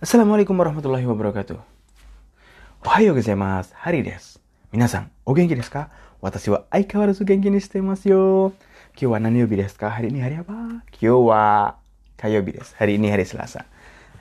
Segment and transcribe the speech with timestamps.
[0.00, 1.60] Assalamualaikum warahmatullahi wabarakatuh.
[2.88, 3.76] Ohayo gozaimasu.
[3.84, 4.40] Hari desu.
[4.72, 5.92] Minasan, o genki desu ka?
[6.24, 8.22] Watashi wa aikawarazu genki ni shite masu yo.
[8.96, 9.92] Kyou wa nani yobi desu ka?
[9.92, 10.80] Hari ini hari apa?
[12.16, 13.68] Hari ini hari Selasa.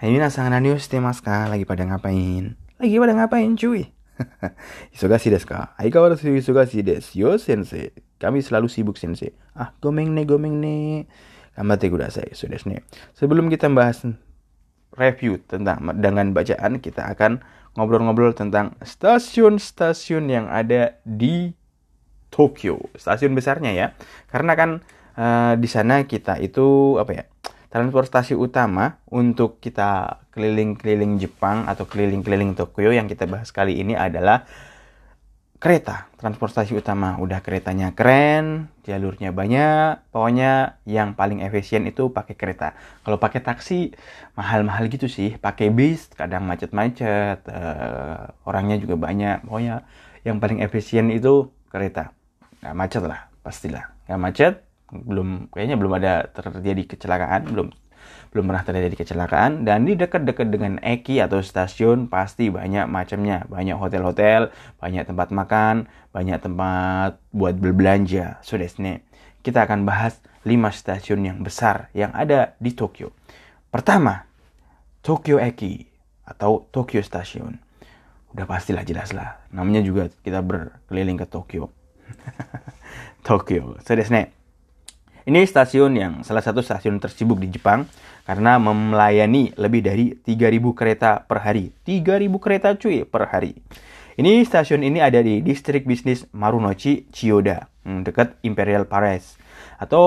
[0.03, 1.47] Hai minasan, nani yo shite masu ka?
[1.47, 2.59] Lagi pada ngapain?
[2.75, 3.87] Lagi pada ngapain cuy?
[4.99, 5.79] Isogashi desu ka?
[5.79, 7.95] Aikawarazu isogashi desu yo sensei.
[8.19, 9.31] Kami selalu sibuk sensei.
[9.55, 11.07] Ah, gomeng ne, gomeng ne.
[11.55, 12.35] Gambatte kudasai.
[12.35, 12.83] So desu ne.
[13.15, 14.03] Sebelum kita bahas
[14.99, 17.39] review tentang dengan bacaan kita akan
[17.79, 21.55] ngobrol-ngobrol tentang stasiun-stasiun yang ada di
[22.29, 23.87] Tokyo, stasiun besarnya ya.
[24.29, 24.69] Karena kan
[25.17, 27.23] uh, di sana kita itu apa ya?
[27.69, 34.45] Transportasi utama untuk kita keliling-keliling Jepang atau keliling-keliling Tokyo yang kita bahas kali ini adalah
[35.59, 37.19] kereta transportasi utama.
[37.19, 40.09] Udah keretanya keren jalurnya banyak.
[40.09, 42.73] Pokoknya yang paling efisien itu pakai kereta.
[43.03, 43.93] Kalau pakai taksi
[44.39, 45.35] mahal-mahal gitu sih.
[45.35, 49.45] Pakai bis kadang macet-macet uh, orangnya juga banyak.
[49.45, 49.83] Pokoknya
[50.23, 52.15] yang paling efisien itu kereta.
[52.63, 53.91] Nggak macet lah pastilah.
[54.07, 54.53] Nggak macet
[54.89, 57.69] belum kayaknya belum ada terjadi kecelakaan belum
[58.29, 63.45] belum pernah terjadi kecelakaan dan di dekat-dekat dengan Eki atau stasiun pasti banyak macamnya.
[63.49, 68.41] Banyak hotel-hotel banyak tempat makan banyak tempat buat berbelanja.
[68.45, 69.05] So desne
[69.41, 73.11] kita akan bahas 5 stasiun yang besar yang ada di Tokyo.
[73.73, 74.25] Pertama
[75.01, 75.89] Tokyo Eki
[76.29, 77.57] atau Tokyo Station
[78.29, 81.73] udah pastilah jelas lah namanya juga kita berkeliling ke Tokyo.
[83.27, 83.77] Tokyo.
[83.81, 84.38] So desne
[85.29, 87.85] ini stasiun yang salah satu stasiun tersibuk di Jepang
[88.25, 91.69] karena melayani lebih dari 3000 kereta per hari.
[91.85, 93.53] 3000 kereta cuy per hari.
[94.17, 99.37] Ini stasiun ini ada di distrik bisnis Marunouchi, Chiyoda, hmm, dekat Imperial Palace
[99.77, 100.05] atau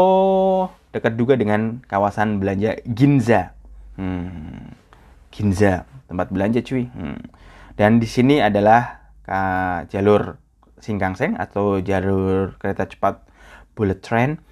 [0.91, 3.55] dekat juga dengan kawasan belanja Ginza.
[3.95, 4.75] Hmm,
[5.31, 6.91] Ginza, tempat belanja cuy.
[6.91, 7.23] Hmm.
[7.79, 10.35] Dan di sini adalah uh, jalur
[10.83, 13.23] Shinkansen atau jalur kereta cepat
[13.79, 14.43] bullet train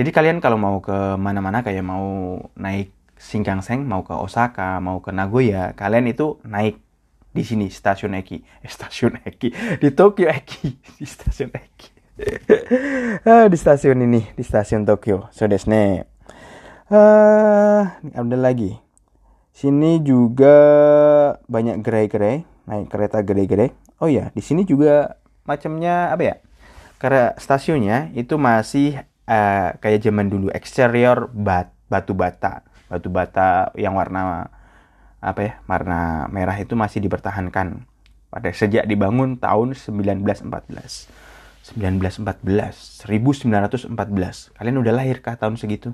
[0.00, 2.88] jadi kalian kalau mau ke mana-mana kayak mau naik
[3.20, 6.80] Shinkansen, mau ke Osaka, mau ke Nagoya, kalian itu naik
[7.36, 11.88] di sini stasiun Eki, eh, stasiun Eki di Tokyo Eki, di stasiun Eki.
[13.28, 15.28] Ah, di stasiun ini, di stasiun Tokyo.
[15.36, 16.08] So desne.
[16.88, 17.84] Uh,
[18.16, 18.80] ada lagi.
[19.52, 20.56] Sini juga
[21.44, 23.76] banyak gerai-gerai, naik kereta gerai-gerai.
[24.00, 26.36] Oh ya, di sini juga macamnya apa ya?
[26.96, 32.66] Karena stasiunnya itu masih uh, kayak zaman dulu eksterior bat, batu bata.
[32.90, 34.50] Batu bata yang warna
[35.22, 37.84] apa ya warna merah itu masih dipertahankan
[38.32, 40.24] pada sejak dibangun tahun 1914
[41.76, 43.92] 1914 1914
[44.56, 45.92] kalian udah lahir kah tahun segitu?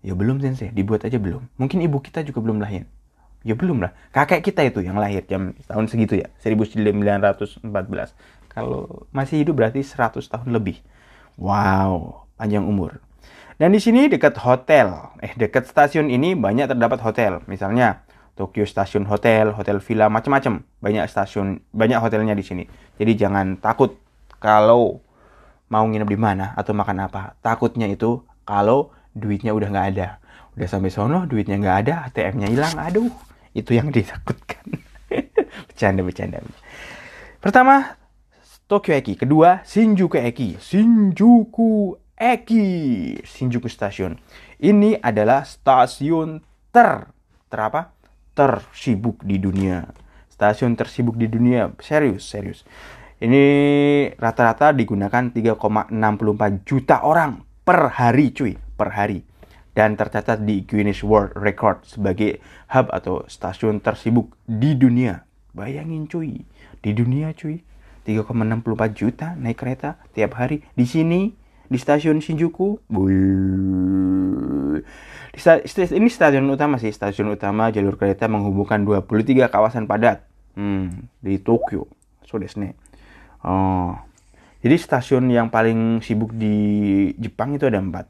[0.00, 0.72] Ya belum sensei.
[0.72, 1.44] Dibuat aja belum.
[1.60, 2.88] Mungkin ibu kita juga belum lahir.
[3.44, 3.92] Ya belum lah.
[4.12, 6.28] Kakek kita itu yang lahir jam tahun segitu ya.
[6.44, 7.64] 1914
[8.52, 10.84] kalau masih hidup berarti 100 tahun lebih.
[11.40, 13.04] Wow panjang umur.
[13.60, 17.44] Dan di sini dekat hotel, eh dekat stasiun ini banyak terdapat hotel.
[17.44, 20.64] Misalnya Tokyo Station Hotel, hotel villa macam-macam.
[20.80, 22.64] Banyak stasiun, banyak hotelnya di sini.
[22.96, 24.00] Jadi jangan takut
[24.40, 25.04] kalau
[25.68, 27.36] mau nginep di mana atau makan apa.
[27.44, 30.08] Takutnya itu kalau duitnya udah nggak ada.
[30.56, 32.74] Udah sampai sono duitnya nggak ada, ATM-nya hilang.
[32.80, 33.12] Aduh,
[33.52, 34.80] itu yang ditakutkan.
[35.68, 36.40] bercanda, bercanda.
[37.44, 38.00] Pertama,
[38.64, 39.20] Tokyo Eki.
[39.20, 40.56] Kedua, Shinjuku Eki.
[40.56, 44.12] Shinjuku Eki Shinjuku Station.
[44.60, 47.08] Ini adalah stasiun ter
[47.48, 47.96] terapa?
[48.36, 49.88] Tersibuk di dunia.
[50.28, 51.72] Stasiun tersibuk di dunia.
[51.80, 52.60] Serius, serius.
[53.24, 53.44] Ini
[54.20, 59.24] rata-rata digunakan 3,64 juta orang per hari, cuy, per hari.
[59.72, 62.36] Dan tercatat di Guinness World Record sebagai
[62.68, 65.24] hub atau stasiun tersibuk di dunia.
[65.56, 66.44] Bayangin cuy,
[66.84, 67.64] di dunia cuy.
[68.04, 70.64] 3,64 juta naik kereta tiap hari.
[70.76, 71.39] Di sini
[71.70, 72.90] di stasiun Shinjuku.
[75.30, 80.26] Di sta ini stasiun utama sih, stasiun utama jalur kereta menghubungkan 23 kawasan padat
[80.58, 81.86] hmm, di Tokyo.
[82.26, 82.74] So desne.
[83.46, 83.94] Oh.
[84.60, 88.04] Jadi stasiun yang paling sibuk di Jepang itu ada empat.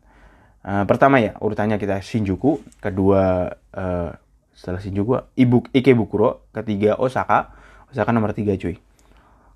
[0.61, 4.11] Uh, pertama ya urutannya kita Shinjuku, kedua uh,
[4.50, 7.55] setelah Shinjuku Ibu Ikebukuro, ketiga Osaka,
[7.88, 8.76] Osaka nomor tiga cuy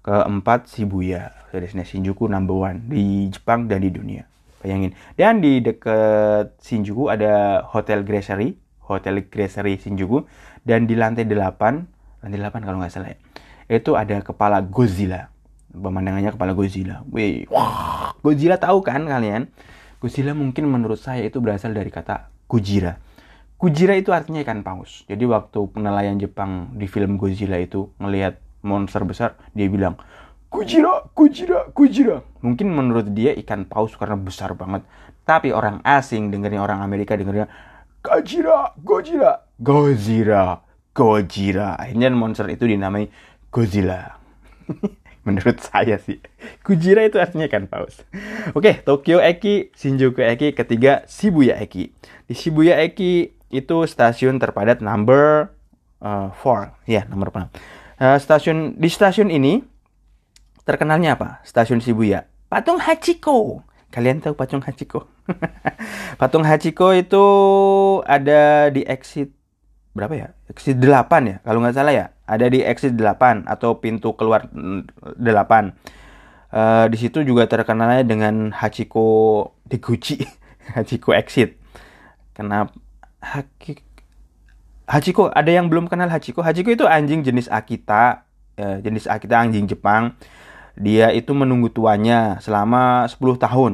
[0.05, 4.29] keempat Shibuya destinasi Shinjuku number one di Jepang dan di dunia.
[4.61, 4.93] Bayangin.
[5.17, 10.29] Dan di dekat Shinjuku ada Hotel Gracery Hotel Gracery Shinjuku.
[10.61, 13.19] Dan di lantai 8 lantai 8 kalau nggak salah ya
[13.69, 15.33] itu ada kepala Godzilla.
[15.75, 17.03] Pemandangannya kepala Godzilla.
[17.11, 17.49] Wih,
[18.21, 19.49] Godzilla tahu kan kalian?
[19.99, 23.01] Godzilla mungkin menurut saya itu berasal dari kata Gojira
[23.65, 25.09] Kujira itu artinya ikan paus.
[25.09, 30.00] Jadi waktu penelayan Jepang di film Godzilla itu melihat monster besar, dia bilang,
[30.49, 32.22] Kujira, Kujira, Kujira.
[32.40, 34.87] Mungkin menurut dia ikan paus karena besar banget.
[35.26, 37.50] Tapi orang asing dengerin orang Amerika dengerin
[38.05, 40.62] Gojira, Gojira, Gojira,
[40.94, 41.75] Gojira.
[41.75, 43.11] Akhirnya monster itu dinamai
[43.49, 44.20] Godzilla.
[45.26, 46.20] Menurut saya sih.
[46.60, 48.05] Kujira itu artinya ikan paus.
[48.52, 51.90] Oke, Tokyo Eki, Shinjuku Eki, ketiga Shibuya Eki.
[52.28, 55.49] Di Shibuya Eki itu stasiun terpadat number
[56.05, 56.05] 4.
[56.05, 57.49] Uh, ya, nomor 4.
[57.94, 59.62] Uh, stasiun di stasiun ini
[60.67, 61.38] terkenalnya apa?
[61.46, 62.26] Stasiun Shibuya.
[62.50, 63.62] Patung Hachiko.
[63.94, 65.06] Kalian tahu patung Hachiko?
[66.20, 67.25] patung Hachiko itu
[68.02, 69.31] ada di exit
[69.94, 70.29] berapa ya?
[70.50, 72.06] Exit 8 ya, kalau nggak salah ya.
[72.26, 75.23] Ada di exit 8 atau pintu keluar 8.
[76.55, 79.06] Uh, di situ juga terkenalnya dengan Hachiko
[79.67, 80.19] Deguchi,
[80.75, 81.58] Hachiko exit.
[82.35, 82.75] Kenapa
[83.23, 83.83] Haki...
[84.84, 86.44] Hachiko ada yang belum kenal Hachiko?
[86.44, 88.28] Hachiko itu anjing jenis Akita,
[88.60, 90.12] uh, jenis Akita anjing Jepang
[90.75, 93.72] dia itu menunggu tuanya selama 10 tahun.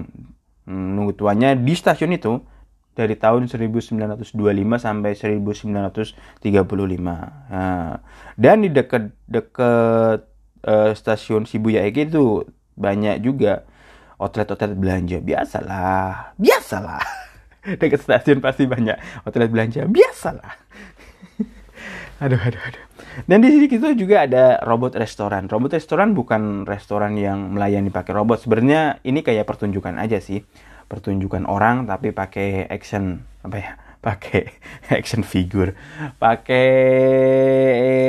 [0.68, 2.44] Menunggu tuanya di stasiun itu
[2.92, 4.36] dari tahun 1925
[4.76, 6.44] sampai 1935.
[7.00, 8.04] Nah,
[8.36, 10.20] dan di dekat-dekat
[10.68, 12.44] uh, stasiun Shibuya Eki itu
[12.76, 13.64] banyak juga
[14.20, 15.18] outlet-outlet belanja.
[15.24, 17.00] Biasalah, biasalah.
[17.80, 19.88] dekat stasiun pasti banyak outlet belanja.
[19.88, 20.60] Biasalah.
[22.20, 22.84] Aduh, aduh, aduh.
[23.24, 25.48] Dan di sini kita juga ada robot restoran.
[25.48, 28.44] Robot restoran bukan restoran yang melayani pakai robot.
[28.44, 30.44] Sebenarnya ini kayak pertunjukan aja sih.
[30.86, 33.72] Pertunjukan orang tapi pakai action apa ya?
[34.00, 34.48] Pakai
[34.88, 35.76] action figure.
[36.16, 36.72] Pakai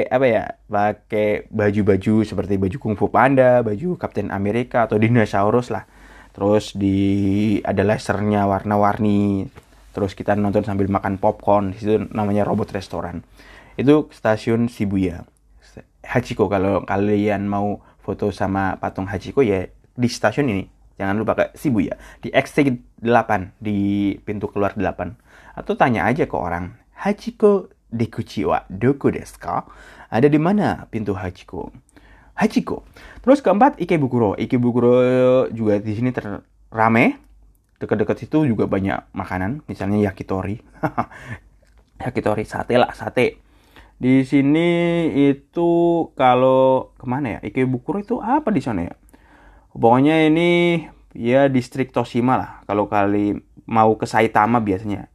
[0.08, 0.56] apa ya?
[0.72, 5.84] Pakai baju-baju seperti baju Kung Fu Panda, baju Captain America atau dinosaurus lah.
[6.31, 9.52] Terus di ada lasernya warna-warni.
[9.92, 11.75] Terus kita nonton sambil makan popcorn.
[11.75, 13.19] Di situ namanya robot restoran
[13.78, 15.28] itu stasiun Shibuya
[16.02, 20.64] Hachiko kalau kalian mau foto sama patung Hachiko ya di stasiun ini
[20.98, 22.68] jangan lupa ke Shibuya di exit
[23.00, 29.36] 8 di pintu keluar 8 atau tanya aja ke orang Hachiko Dekuchi wa doku desu
[29.36, 29.68] ka?
[30.08, 31.76] Ada di mana pintu Hachiko?
[32.40, 32.88] Hachiko.
[33.20, 34.40] Terus keempat Ikebukuro.
[34.40, 34.96] Ikebukuro
[35.52, 37.20] juga di sini terrame.
[37.84, 40.64] Dekat-dekat situ juga banyak makanan, misalnya yakitori.
[42.06, 43.41] yakitori sate lah, sate
[44.01, 44.69] di sini
[45.30, 45.69] itu
[46.18, 47.39] kalau ke mana ya?
[47.45, 48.94] Ikebukuro itu apa di sana ya?
[49.77, 50.81] Pokoknya ini
[51.13, 52.51] ya distrik Toshima lah.
[52.65, 53.38] Kalau kali
[53.69, 55.06] mau ke Saitama biasanya.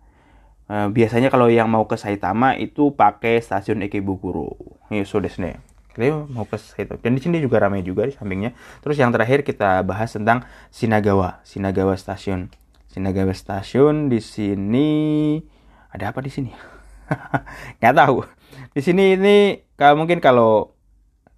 [0.71, 4.55] Uh, biasanya kalau yang mau ke Saitama itu pakai stasiun Ikebukuro.
[4.95, 5.59] Ini sudah sini.
[5.91, 7.03] Kita mau ke Saitama.
[7.03, 8.55] Dan di sini juga ramai juga di sampingnya.
[8.87, 12.55] Terus yang terakhir kita bahas tentang Shinagawa, Shinagawa Station.
[12.95, 14.89] Shinagawa Station di sini
[15.91, 16.55] ada apa di sini?
[17.83, 18.36] Nggak tahu
[18.77, 19.37] di sini ini
[19.73, 20.77] kalau mungkin kalau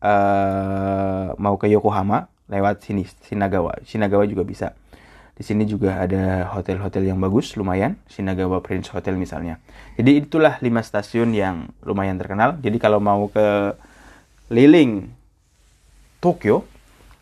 [0.03, 3.79] uh, mau ke Yokohama lewat sini Shinagawa.
[3.87, 4.75] Shinagawa juga bisa.
[5.39, 7.95] Di sini juga ada hotel-hotel yang bagus, lumayan.
[8.11, 9.63] Shinagawa Prince Hotel misalnya.
[9.95, 12.59] Jadi itulah lima stasiun yang lumayan terkenal.
[12.59, 13.71] Jadi kalau mau ke
[14.51, 15.07] liling
[16.19, 16.67] Tokyo,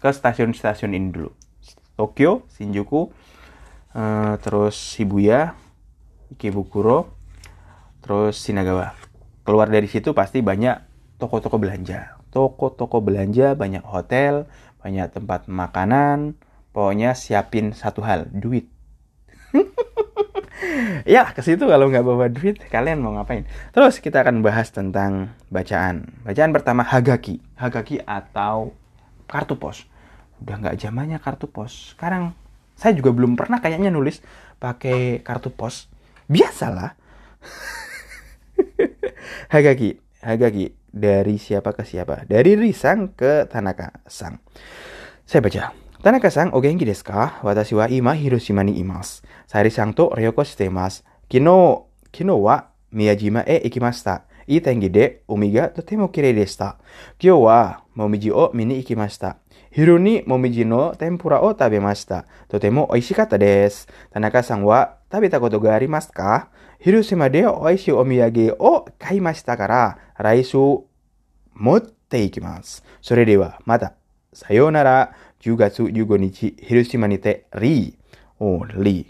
[0.00, 1.28] ke stasiun-stasiun ini dulu.
[2.00, 3.12] Tokyo, Shinjuku,
[3.92, 5.52] uh, terus Shibuya,
[6.32, 7.12] Ikebukuro,
[8.00, 8.96] terus Shinagawa
[9.46, 12.18] keluar dari situ pasti banyak toko-toko belanja.
[12.34, 14.50] Toko-toko belanja, banyak hotel,
[14.82, 16.36] banyak tempat makanan.
[16.74, 18.68] Pokoknya siapin satu hal, duit.
[21.08, 23.48] ya, ke situ kalau nggak bawa duit, kalian mau ngapain?
[23.72, 26.12] Terus kita akan bahas tentang bacaan.
[26.26, 27.40] Bacaan pertama Hagaki.
[27.56, 28.76] Hagaki atau
[29.24, 29.88] kartu pos.
[30.44, 31.96] Udah nggak zamannya kartu pos.
[31.96, 32.36] Sekarang
[32.76, 34.20] saya juga belum pernah kayaknya nulis
[34.60, 35.88] pakai kartu pos.
[36.28, 36.92] Biasalah.
[39.48, 42.24] Hagaki, Hagaki dari siapa ke siapa?
[42.24, 44.40] Dari Risang ke Tanaka Sang.
[45.26, 45.74] Saya baca.
[46.02, 47.40] Tanaka Sang, o genki desu ka?
[47.42, 49.26] Watashi wa ima Hiroshima ni imasu.
[49.46, 51.02] Sari Sang to ryoko shite imasu.
[51.26, 54.26] Kino, kino wa Miyajima e ikimashita.
[54.48, 56.78] いい天気で海がとても綺麗でした。
[57.20, 59.38] 今日はもみじを見に行きました。
[59.72, 62.26] 昼にもみじの天ぷらを食べました。
[62.48, 63.88] とても美味しかったです。
[64.10, 66.49] 田中さんは食べたことがありますか
[66.79, 70.57] 広島で美味しいお土産を買いましたから、来週
[71.53, 72.83] 持っていきます。
[73.01, 73.93] それではまた。
[74.33, 75.13] さようなら。
[75.41, 77.97] 10月15日、広島にて、Ri.
[78.39, 79.09] Oh, Li.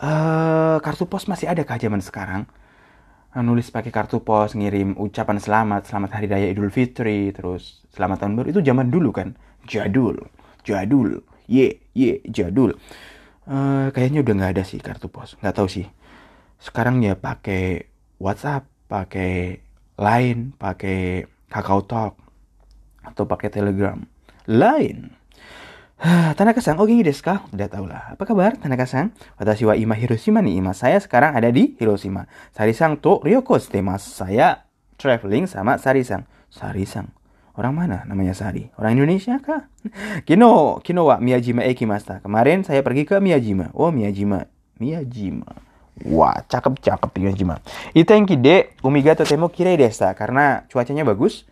[0.00, 2.48] Uh, kartu pos masih ada kah zaman sekarang?
[3.36, 8.40] nulis pakai kartu pos, ngirim ucapan selamat, selamat hari raya Idul Fitri, terus selamat tahun
[8.40, 9.36] baru itu zaman dulu kan,
[9.68, 10.16] jadul,
[10.64, 12.74] jadul, ye, ye, jadul.
[13.43, 15.87] Uh, kayaknya udah nggak ada sih kartu pos, nggak tahu sih
[16.63, 17.91] sekarang ya pakai
[18.23, 19.59] WhatsApp, pakai
[19.99, 22.15] Line, pakai Kakao Talk
[23.03, 23.99] atau pakai Telegram.
[24.47, 25.11] Line.
[26.39, 27.43] Tanaka-san, oke desu ka?
[27.51, 28.15] Udah tau lah.
[28.15, 29.11] Apa kabar Tanaka-san?
[29.35, 30.63] Watashi wa ima Hiroshima nih.
[30.63, 32.27] Ima saya sekarang ada di Hiroshima.
[32.55, 34.03] Sarisang to Ryoko mas.
[34.07, 36.23] Saya traveling sama Sarisang.
[36.47, 37.11] Sarisang.
[37.53, 38.73] Orang mana namanya Sari?
[38.81, 39.69] Orang Indonesia kah?
[40.27, 42.17] Kino, Kino wa Miyajima ekimasta.
[42.25, 43.69] Kemarin saya pergi ke Miyajima.
[43.77, 44.49] Oh, Miyajima.
[44.81, 45.53] Miyajima.
[46.09, 47.61] Wah, cakep cakep Miyajima.
[47.93, 51.45] Itenki de umiga totemo kirei desa karena cuacanya bagus.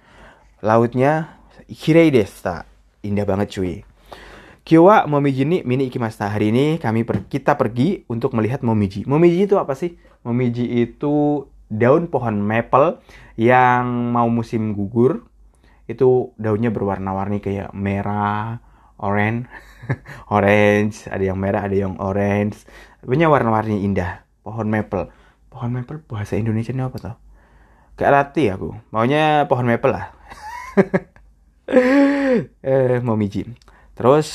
[0.66, 1.38] Lautnya
[1.70, 2.66] kirei desa.
[3.06, 3.86] Indah banget cuy.
[4.66, 6.34] Kiwa Momiji ni mini ikimasta.
[6.34, 9.06] Hari ini kami per kita pergi untuk melihat Momiji.
[9.06, 10.02] Momiji itu apa sih?
[10.26, 12.98] Momiji itu daun pohon maple
[13.38, 15.30] yang mau musim gugur
[15.92, 18.64] itu daunnya berwarna-warni kayak merah,
[19.02, 19.52] orange,
[20.36, 22.64] orange, ada yang merah, ada yang orange.
[23.04, 24.24] Punya warna-warni indah.
[24.42, 25.12] Pohon maple.
[25.52, 27.16] Pohon maple bahasa Indonesia apa tuh?
[28.00, 28.74] Gak rati aku.
[28.90, 30.06] Maunya pohon maple lah.
[32.64, 33.46] eh, momiji.
[33.94, 34.30] Terus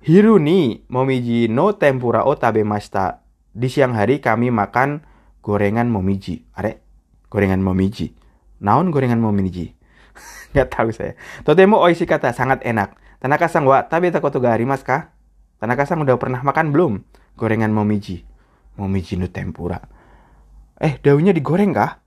[0.00, 3.20] Hiruni momiji no tempura o tabemashita.
[3.52, 5.04] Di siang hari kami makan
[5.44, 6.48] gorengan momiji.
[6.56, 6.80] Are,
[7.28, 8.16] gorengan momiji.
[8.64, 9.76] Naon gorengan momiji?
[10.52, 11.14] Nggak tahu saya.
[11.46, 12.96] Totemo oishi kata sangat enak.
[13.20, 15.12] Tanaka-san wa tabeta koto ga arimasu ka?
[15.60, 16.92] Tanaka-san udah pernah makan belum?
[17.36, 18.24] Gorengan momiji.
[18.80, 19.76] Momiji no tempura.
[20.80, 22.00] Eh, daunnya digoreng kah?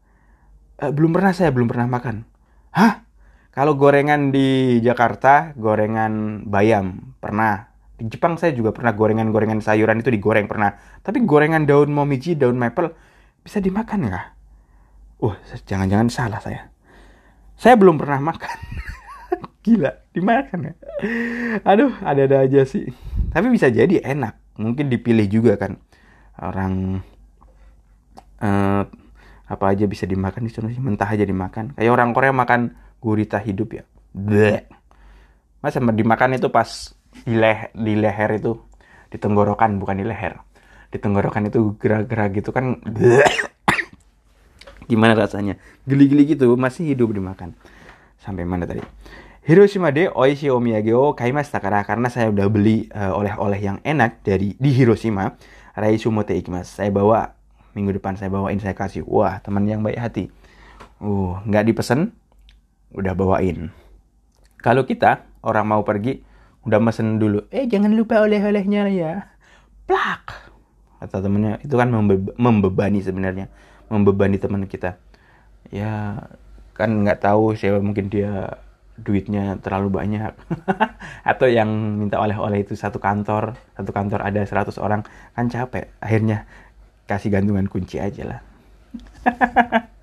[0.82, 2.26] Eh, belum pernah saya, belum pernah makan.
[2.74, 3.06] Hah?
[3.54, 7.70] Kalau gorengan di Jakarta, gorengan bayam pernah.
[7.94, 10.74] Di Jepang saya juga pernah gorengan-gorengan sayuran itu digoreng pernah.
[11.06, 12.90] Tapi gorengan daun momiji, daun maple
[13.46, 14.28] bisa dimakan nggak?
[15.22, 15.38] Uh,
[15.70, 16.73] jangan-jangan salah saya.
[17.58, 18.58] Saya belum pernah makan.
[19.66, 20.74] Gila, dimakan ya.
[21.64, 22.92] Aduh, ada-ada aja sih.
[23.32, 24.60] Tapi bisa jadi enak.
[24.60, 25.80] Mungkin dipilih juga kan.
[26.38, 27.00] Orang
[28.44, 28.84] uh,
[29.44, 30.84] apa aja bisa dimakan di sana sih.
[30.84, 31.78] Mentah aja dimakan.
[31.80, 33.84] Kayak orang Korea makan gurita hidup ya.
[34.12, 34.68] Bleh.
[35.64, 36.92] Masa dimakan itu pas
[37.24, 38.60] di, leh di leher itu.
[39.08, 40.44] Di tenggorokan, bukan di leher.
[40.92, 42.84] Di tenggorokan itu gerak-gerak gitu kan.
[42.84, 43.53] Bleh
[44.88, 45.60] gimana rasanya?
[45.88, 47.56] Geli-geli gitu masih hidup dimakan.
[48.20, 48.84] Sampai mana tadi?
[49.44, 54.24] Hiroshima de oishi omiyage o kaimashita kara karena saya udah beli eh, oleh-oleh yang enak
[54.24, 55.36] dari di Hiroshima.
[55.76, 56.80] Raisu mote ikimasu.
[56.80, 57.36] Saya bawa
[57.76, 59.04] minggu depan saya bawain saya kasih.
[59.04, 60.32] Wah teman yang baik hati.
[61.04, 62.16] Uh nggak dipesan
[62.96, 63.76] udah bawain.
[64.64, 66.24] Kalau kita orang mau pergi
[66.64, 67.44] udah mesen dulu.
[67.52, 69.36] Eh jangan lupa oleh-olehnya ya.
[69.84, 70.56] Plak!
[71.04, 73.52] Kata temennya itu kan membe membebani sebenarnya
[73.94, 74.98] membebani teman kita.
[75.70, 76.26] Ya
[76.74, 78.58] kan nggak tahu siapa mungkin dia
[78.98, 80.34] duitnya terlalu banyak.
[81.30, 81.70] Atau yang
[82.02, 85.06] minta oleh-oleh itu satu kantor satu kantor ada 100 orang
[85.38, 85.94] kan capek.
[86.02, 86.50] Akhirnya
[87.06, 88.40] kasih gantungan kunci aja lah.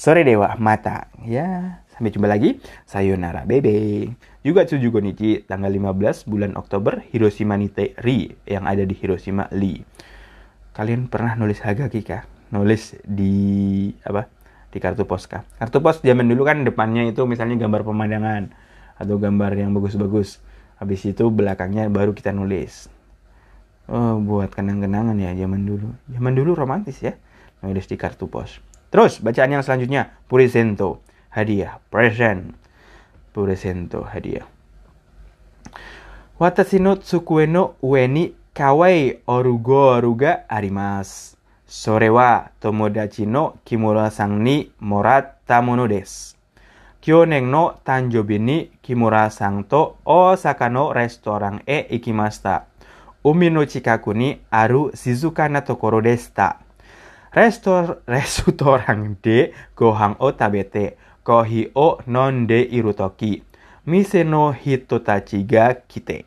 [0.00, 2.60] Sore dewa mata ya sampai jumpa lagi.
[2.88, 4.08] Sayonara bebe.
[4.44, 9.88] Juga Tsujugo Nichi tanggal 15 bulan Oktober Hiroshima Nite Ri yang ada di Hiroshima Lee.
[10.76, 14.30] Kalian pernah nulis Hagaki kah nulis di apa
[14.70, 18.54] di kartu pos kah kartu pos zaman dulu kan depannya itu misalnya gambar pemandangan
[18.98, 20.38] atau gambar yang bagus-bagus.
[20.78, 22.90] Habis itu belakangnya baru kita nulis.
[23.90, 25.90] Oh buat kenang-kenangan ya zaman dulu.
[26.10, 27.14] Zaman dulu romantis ya
[27.62, 28.58] nulis di kartu pos.
[28.90, 31.02] Terus bacaan yang selanjutnya purisento
[31.34, 32.54] hadiah present.
[33.34, 34.46] Purisento hadiah.
[36.38, 41.33] Watashi no tsukue no ue ni kawai orugo oruga arimasu
[41.76, 46.38] それは友達の木村さんにもらったものです。
[47.00, 52.64] 去年の誕生日に木村さんと大阪のレストランへ行きました。
[53.24, 56.60] 海の近くにある静かなところでした。
[57.34, 63.42] レストレストランでご飯を食べてコーヒーを飲んでいるとき、
[63.84, 66.24] 店の人たちが来て、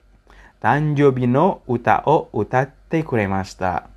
[0.61, 3.87] 誕生日の歌を歌ってくれました。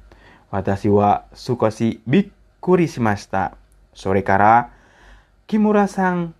[0.50, 2.28] 私は少しびっ
[2.60, 3.56] くりしました。
[3.94, 4.70] それから、
[5.46, 6.34] 木村さん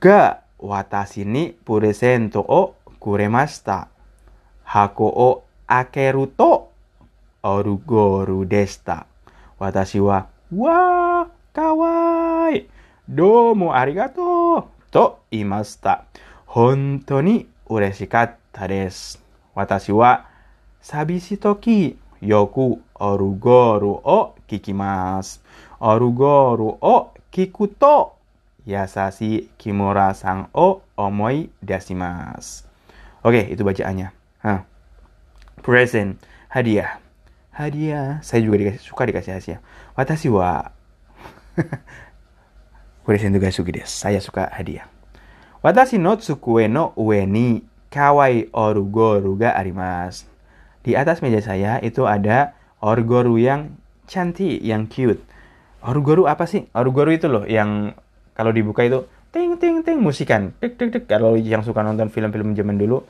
[0.00, 3.88] が私にプレゼントをくれました。
[4.64, 6.72] 箱を開けると、
[7.42, 9.06] オルゴールでした。
[9.58, 12.68] 私は、わー、かわいい。
[13.08, 14.64] どうもありがとう。
[14.90, 16.04] と言いました。
[16.46, 19.22] 本当に嬉しかったです。
[19.54, 20.26] 私は
[20.80, 25.40] 寂しい時、yoku orugoru o kikimasu.
[25.80, 28.12] Orugoru o kikuto
[28.66, 32.64] yasashi kimura sang o omoi dasimas.
[33.24, 34.10] Oke, itu bacaannya.
[34.42, 34.62] Hah.
[35.62, 37.02] Present, hadiah.
[37.50, 38.22] hadiah.
[38.22, 39.60] Saya juga dikasih, suka dikasih hadiah.
[39.98, 40.70] Watashi wa
[43.04, 43.90] Present juga suki desu.
[43.90, 44.86] Saya suka hadiah.
[45.58, 50.28] Watashi no tsukue no ue ni kawai orugoru ga arimasu.
[50.82, 53.74] Di atas meja saya itu ada orugoru yang
[54.06, 55.20] cantik, yang cute.
[55.84, 56.66] Orugoru apa sih?
[56.74, 57.94] Orugoru itu loh yang
[58.34, 60.54] kalau dibuka itu ting ting ting musikan.
[60.58, 61.04] Tik tik tik.
[61.10, 63.02] Kalau yang suka nonton film-film zaman dulu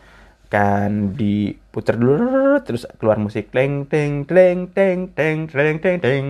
[0.49, 6.27] kan diputer dulu terus keluar musik teng teng teng teng teng teng teng teng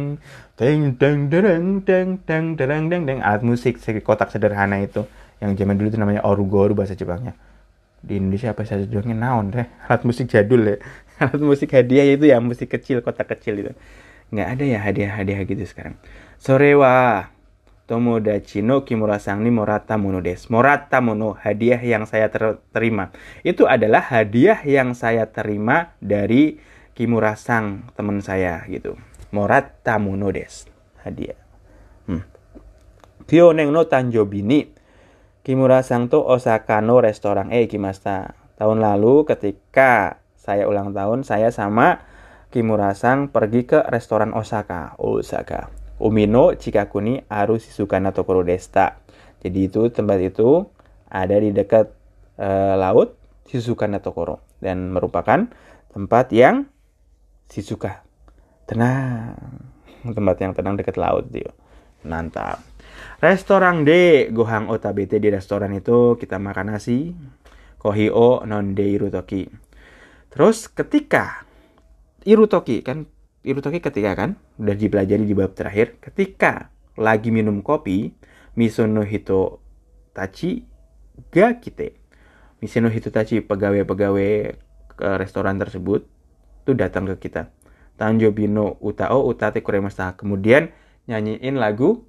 [0.58, 5.06] teng teng teng teng teng teng teng teng alat musik kotak sederhana itu
[5.38, 7.38] yang zaman dulu itu namanya orugoru bahasa Jepangnya
[8.02, 10.76] di Indonesia apa saja judulnya naon deh alat musik jadul ya
[11.22, 13.72] alat musik hadiah itu ya musik kecil kotak kecil itu
[14.28, 15.96] nggak ada ya hadiah-hadiah gitu sekarang
[16.36, 17.26] sore wa
[17.88, 20.52] Tomodachi no Kimura-san ni morata mono des.
[20.52, 23.08] Morata mono, hadiah yang saya ter terima.
[23.40, 26.60] Itu adalah hadiah yang saya terima dari
[26.92, 29.00] Kimura-sang, teman saya gitu.
[29.32, 30.68] Morata mono des.
[31.00, 31.40] Hadiah.
[32.04, 32.28] Hmm.
[33.24, 34.68] Kyoneng no tanjobi ni
[35.40, 38.36] Kimura-sang to Osaka no restoran eh kimasta.
[38.60, 42.00] Tahun lalu ketika saya ulang tahun, saya sama
[42.48, 44.96] Kimura-sang pergi ke restoran Osaka.
[44.96, 45.68] Osaka.
[46.00, 49.04] Umino Chikakuni Aru Shizukana Tokoro Desta.
[49.44, 50.64] Jadi itu tempat itu
[51.12, 51.92] ada di dekat
[52.40, 53.20] uh, laut
[53.52, 55.44] Shizukana Tokoro dan merupakan
[55.92, 56.64] tempat yang
[57.48, 58.04] Shizuka
[58.68, 59.32] tenang
[60.04, 61.48] tempat yang tenang dekat laut dia
[62.04, 62.60] mantap
[63.24, 67.16] restoran D Gohang Otabete di restoran itu kita makan nasi
[67.80, 69.48] Kohio non de irutoki
[70.28, 71.44] terus ketika
[72.24, 73.08] irutoki kan
[73.46, 78.12] Irutoki ketika kan udah dipelajari di bab terakhir ketika lagi minum kopi
[78.58, 79.62] misono hito
[80.10, 80.66] tachi
[81.30, 81.94] ga kite.
[82.58, 84.32] Misono hito tachi pegawai-pegawai
[84.98, 86.04] ke restoran tersebut
[86.66, 87.54] tuh datang ke kita.
[87.94, 90.18] Tanjo Bino Utao Utate Kuremasta.
[90.18, 90.74] Kemudian
[91.06, 92.04] nyanyiin lagu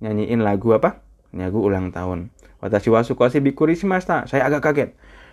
[0.00, 1.04] nyanyiin lagu apa?
[1.36, 2.32] Lagu ulang tahun.
[2.64, 4.90] Watashi wa sukoshi bikuri shimashita saya agak kaget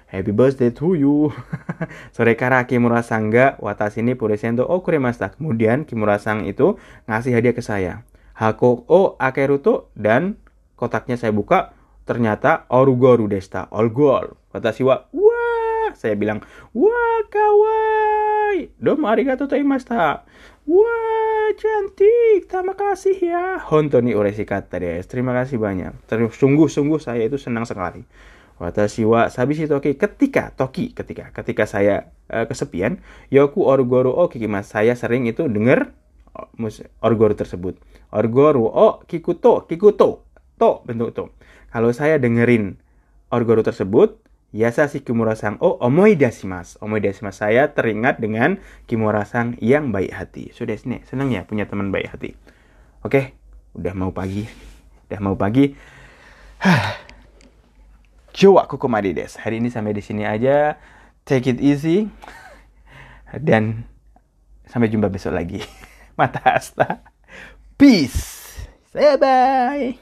[0.08, 1.36] Happy birthday to you.
[2.15, 5.36] Sore kara Kimura-sang ga watashi ni presento o kuremashita.
[5.36, 6.80] Kemudian Kimura-sang itu
[7.12, 8.08] ngasih hadiah ke saya.
[8.32, 10.39] Hako o akeruto dan
[10.80, 11.76] kotaknya saya buka
[12.08, 13.67] ternyata orugoru desta.
[13.76, 14.39] Olgol.
[14.56, 15.91] Watashi wa wah.
[15.91, 16.39] Saya bilang
[16.72, 18.72] wah kawaii.
[18.80, 20.24] Domo arigato taimashita.
[20.67, 22.48] Wah, cantik.
[22.48, 23.60] Terima kasih ya.
[23.72, 25.96] Honto ni uresi kata Terima kasih banyak.
[26.12, 28.04] Sungguh-sungguh saya itu senang sekali.
[28.58, 32.98] Watashi wa sabishi toki ketika toki ketika ketika saya uh, kesepian
[33.30, 35.93] yoku orgoro o kikimas saya sering itu dengar
[37.06, 37.78] orgoro tersebut
[38.10, 40.26] orgoro o kikuto kikuto
[40.58, 41.30] to bentuk to
[41.70, 42.82] kalau saya dengerin
[43.30, 44.17] orgoro tersebut
[44.56, 46.80] Yasa si Kimura-sang oh omoidashimasu.
[46.80, 50.56] Omoidashimasu saya teringat dengan Kimura-sang yang baik hati.
[50.56, 52.32] Sudah sini, senang ya punya teman baik hati.
[53.04, 53.36] Oke,
[53.76, 54.48] udah mau pagi.
[55.12, 55.76] Udah mau pagi.
[58.69, 59.34] Kokomade des.
[59.41, 60.78] Hari ini sampai di sini aja.
[61.26, 62.06] Take it easy.
[63.34, 63.82] Dan
[64.69, 65.65] sampai jumpa besok lagi.
[66.19, 67.02] Mata asta.
[67.82, 68.45] Peace.
[68.93, 69.88] Bye bye.